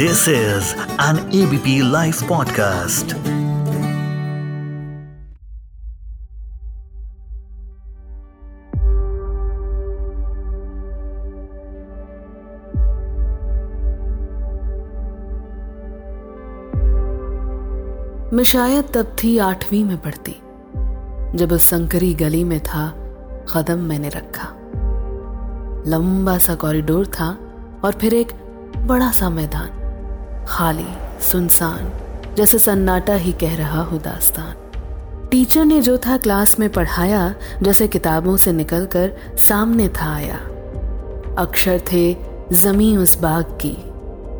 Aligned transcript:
This 0.00 0.20
is 0.28 0.68
an 0.98 1.18
ABP 1.28 1.72
Life 1.82 2.20
podcast. 2.28 3.12
मैं 18.32 18.44
शायद 18.44 18.84
तब 18.94 19.16
थी 19.24 19.38
आठवीं 19.38 19.84
में 19.84 19.98
पढ़ती, 19.98 20.36
जब 21.38 21.52
उस 21.52 21.64
संकरी 21.64 22.14
गली 22.14 22.44
में 22.44 22.60
था, 22.60 22.88
कदम 23.54 23.78
मैंने 23.78 24.08
रखा 24.08 24.48
लंबा 25.90 26.38
सा 26.38 26.54
कॉरिडोर 26.54 27.06
था 27.06 27.28
और 27.84 27.92
फिर 27.92 28.14
एक 28.14 28.32
बड़ा 28.76 29.10
सा 29.10 29.30
मैदान 29.30 29.79
खाली, 30.48 30.86
सुनसान, 31.20 31.92
जैसे 32.36 32.58
सन्नाटा 32.58 33.14
ही 33.14 33.32
कह 33.32 33.56
रहा 33.56 33.82
हो 33.82 33.98
दास्तान। 33.98 34.54
टीचर 35.30 35.64
ने 35.64 35.80
जो 35.80 35.98
था 35.98 36.16
क्लास 36.16 36.58
में 36.58 36.70
पढ़ाया, 36.70 37.34
जैसे 37.62 37.88
किताबों 37.88 38.36
से 38.36 38.52
निकलकर 38.52 39.12
सामने 39.38 39.88
था 39.88 40.14
आया। 40.14 40.36
अक्षर 41.38 41.80
थे 41.92 42.16
जमी 42.52 42.96
उस 42.96 43.20
बाग 43.20 43.44
की, 43.44 43.76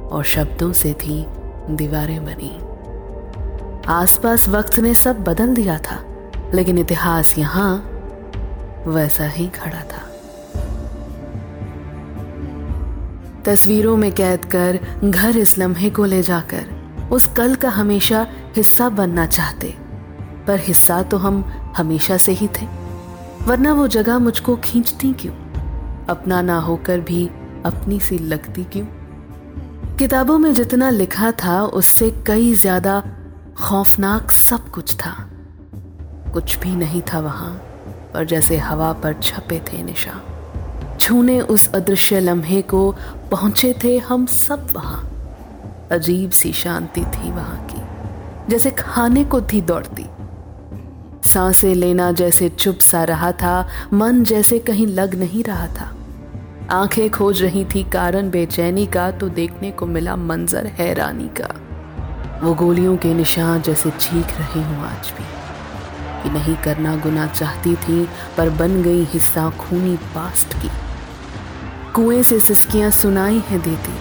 और 0.08 0.24
शब्दों 0.24 0.72
से 0.72 0.92
थी, 0.92 1.26
दीवारें 1.70 2.24
बनी। 2.24 2.58
आसपास 3.88 4.48
वक्त 4.48 4.78
ने 4.78 4.94
सब 4.94 5.24
बदल 5.24 5.54
दिया 5.54 5.78
था, 5.78 6.04
लेकिन 6.54 6.78
इतिहास 6.78 7.38
यहाँ 7.38 7.86
वैसा 8.86 9.24
ही 9.24 9.48
खड़ा 9.48 9.80
था। 9.80 10.09
तस्वीरों 13.44 13.96
में 13.96 14.12
कैद 14.12 14.44
कर 14.44 14.78
घर 15.04 15.36
इस 15.36 15.58
लम्हे 15.58 15.90
को 15.90 16.04
ले 16.04 16.22
जाकर 16.22 17.08
उस 17.12 17.26
कल 17.26 17.54
का 17.54 17.68
हमेशा 17.68 18.26
हिस्सा 18.56 18.88
बनना 18.88 19.26
चाहते। 19.26 19.74
पर 20.46 20.58
हिस्सा 20.58 21.02
तो 21.02 21.16
हम 21.16 21.42
हमेशा 21.76 22.16
से 22.16 22.32
ही 22.32 22.48
थे। 22.48 22.66
वरना 23.42 23.72
वो 23.72 23.86
जगह 23.88 24.18
मुझको 24.18 24.56
खींचती 24.56 25.12
क्यों? 25.12 25.34
अपना 26.06 26.42
ना 26.42 26.58
होकर 26.58 27.00
भी 27.00 27.26
अपनी 27.66 28.00
सी 28.00 28.18
लगती 28.18 28.64
क्यों? 28.64 28.86
किताबों 29.96 30.38
में 30.38 30.54
जितना 30.54 30.90
लिखा 30.90 31.30
था, 31.30 31.62
उससे 31.62 32.10
कई 32.26 32.54
ज़्यादा 32.54 33.02
खौफनाक 33.56 34.30
सब 34.30 34.70
कुछ 34.70 34.94
था। 34.94 35.14
कुछ 36.34 36.58
भी 36.58 36.76
नहीं 36.76 37.02
था 37.02 37.20
वहाँ, 37.20 37.52
पर 38.14 38.24
जैसे 38.24 38.58
हवा 38.58 38.92
पर 38.92 39.12
छपे 39.12 39.60
थे 39.72 39.82
निशा 39.82 40.20
छूने 41.00 41.40
उस 41.40 41.72
अदृश्य 41.72 42.20
लम्हे 42.20 42.62
को 42.62 42.92
पहुँचे 43.30 43.74
थे 43.84 43.98
हम 43.98 44.26
सब 44.26 44.66
वहाँ। 44.72 45.06
अजीब 45.92 46.30
सी 46.30 46.52
शांति 46.52 47.00
थी 47.00 47.30
वहाँ 47.30 47.66
की, 47.70 47.82
जैसे 48.50 48.70
खाने 48.70 49.24
को 49.24 49.40
थी 49.40 49.60
दौड़ती। 49.60 50.06
साँसें 51.28 51.74
लेना 51.74 52.12
जैसे 52.12 52.48
चुप 52.48 52.78
सा 52.78 53.04
रहा 53.04 53.32
था, 53.32 53.68
मन 53.92 54.24
जैसे 54.24 54.58
कहीं 54.58 54.86
लग 54.86 55.14
नहीं 55.14 55.44
रहा 55.44 55.66
था। 55.66 55.96
आँखें 56.70 57.10
खोज 57.10 57.42
रही 57.42 57.64
थी 57.64 57.82
कारण 57.82 58.30
बेचैनी 58.30 58.86
का 58.86 59.10
तो 59.10 59.28
देखने 59.28 59.70
को 59.70 59.86
मिला 59.86 60.16
मंजर 60.16 60.66
हैरानी 60.66 61.30
का। 61.40 61.54
वो 62.42 62.54
गोलियों 62.54 62.96
के 62.96 63.14
निशान 63.14 63.62
जैसे 63.62 63.90
चीख 63.90 64.38
रहे 64.38 64.62
हूँ 64.62 64.86
आज 64.86 65.12
भी। 65.18 65.24
कि 66.22 66.30
नहीं 66.30 66.56
करना 66.56 66.96
गुना 66.96 67.26
चाहती 67.26 67.74
थी, 67.74 68.08
पर 68.36 68.50
बन 68.50 68.82
गई 68.82 69.04
हिस्सा 69.04 69.50
खूनी 69.50 69.96
पास्ट 69.96 70.54
की। 70.54 70.70
कुएँ 71.94 72.22
से 72.22 72.40
सिसकियाँ 72.40 72.90
सुनाई 72.90 73.42
है 73.46 73.58
देती। 73.58 73.92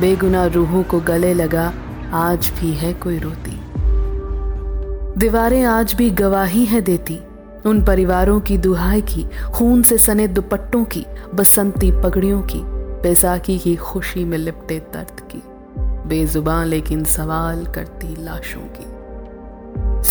बेगुना 0.00 0.46
रूहों 0.46 0.82
को 0.82 1.00
गले 1.00 1.34
लगा, 1.34 1.72
आज 2.12 2.52
भी 2.60 2.72
है 2.72 2.92
कोई 2.92 3.18
रोती। 3.18 3.60
दीवारें 5.18 5.64
आज 5.64 5.94
भी 5.94 6.10
गवाही 6.10 6.64
है 6.64 6.80
देती, 6.80 7.20
उन 7.66 7.84
परिवारों 7.84 8.40
की 8.40 8.58
दुहाई 8.58 9.02
की, 9.02 9.26
खून 9.54 9.82
से 9.82 9.98
सने 9.98 10.28
दुपट्टों 10.28 10.84
की, 10.84 11.06
बसंती 11.34 11.90
पगड़ियों 11.90 12.42
की, 12.42 12.60
बैसाखी 13.02 13.58
की 13.58 13.76
खुशी 13.76 14.24
में 14.24 14.38
लिपटे 14.38 14.78
दर्द 14.78 15.20
की। 15.20 15.42
बेजुबान 16.08 16.66
लेकिन 16.66 17.04
सवाल 17.04 17.66
करती 17.66 18.24
लाशों 18.24 18.66
की। 18.76 18.94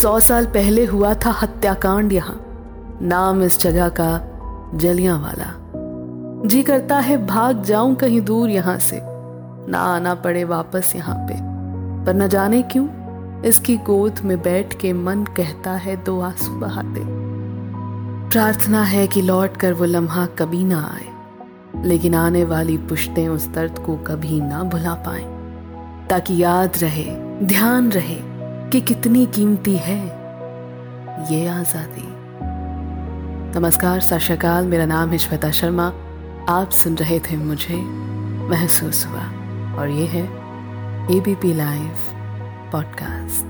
सौ 0.00 0.20
साल 0.20 0.46
पहले 0.46 0.84
हुआ 0.84 1.14
था 1.14 1.30
हत्याकांड 1.30 2.12
यहाँ। 2.12 2.40
नाम 3.02 3.42
इस 3.42 3.60
जगह 3.60 3.88
का 3.88 4.40
जलिया 4.74 5.16
वाला 5.16 5.63
जी 6.44 6.62
करता 6.62 6.98
है, 6.98 7.26
भाग 7.26 7.62
जाऊँ 7.62 7.94
कहीं 7.94 8.20
दूर 8.20 8.50
यहाँ 8.50 8.78
से। 8.78 9.00
ना 9.70 9.78
आना 9.78 10.14
पड़े 10.14 10.44
वापस 10.44 10.92
यहाँ 10.96 11.16
पे। 11.16 11.34
पर 12.04 12.14
न 12.14 12.28
जाने 12.28 12.62
क्यों, 12.62 12.88
इसकी 13.42 13.76
गोद 13.76 14.20
में 14.24 14.42
बैठ 14.42 14.80
के 14.80 14.92
मन 14.92 15.24
कहता 15.24 15.70
है 15.70 16.04
दो 16.04 16.20
आँसू 16.20 16.52
बहाते। 16.52 17.00
प्रार्थना 18.30 18.82
है 18.82 19.06
कि 19.06 19.22
लौट 19.22 19.56
कर 19.56 19.72
वो 19.72 19.84
लम्हा 19.84 20.26
कभी 20.26 20.64
ना 20.64 20.82
आए, 20.94 21.06
लेकिन 21.84 22.14
आने 22.14 22.44
वाली 22.44 22.78
पुश्तें 22.78 23.28
उस 23.28 23.48
दर्द 23.48 23.78
को 23.78 23.96
कभी 23.96 24.40
ना 24.40 24.62
भुला 24.62 24.94
पाए। 24.94 25.24
ताकि 26.10 26.42
याद 26.42 26.72
रहे, 26.78 27.04
ध्यान 27.42 27.92
रहे 27.92 28.18
कि 28.70 28.80
कितनी 28.80 29.26
कीमती 29.26 29.76
है 29.76 30.00
ये 31.32 31.46
आज़ादी। 31.48 32.08
नमस्कार 33.60 34.00
सत 34.00 34.44
मेरा 34.64 34.86
नाम 34.86 35.10
है 35.10 35.18
श्वेता 35.18 35.50
शर्मा। 35.50 35.92
आप 36.48 36.70
सुन 36.70 36.94
रहे 36.94 37.18
थे 37.18 37.36
मुझे 37.36 37.74
महसूस 38.48 39.06
हुआ। 39.06 39.20
और 39.78 39.88
ये 39.88 40.06
है 40.06 40.24
ABP 41.16 41.52
live 41.54 41.94
podcast 42.72 43.46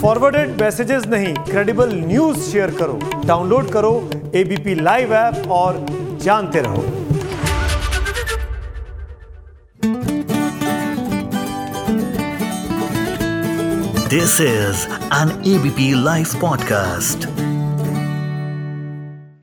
forwarded 0.00 0.60
messages 0.62 1.06
नहीं 1.06 1.34
क्रेडिबल 1.34 1.94
न्यूज़ 1.94 2.38
शेयर 2.38 2.70
करो 2.70 2.98
डाउनलोड 3.26 3.70
करो 3.70 4.10
एबीपी 4.34 4.74
लाइव 4.74 5.14
ऐप 5.14 5.48
और 5.50 5.86
जानते 6.22 6.60
रहो। 6.60 6.82
This 14.08 14.40
is 14.40 14.86
an 15.14 15.42
ABP 15.46 16.04
live 16.04 16.26
podcast. 16.26 17.49